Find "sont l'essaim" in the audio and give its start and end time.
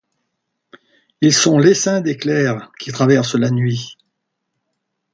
1.31-2.01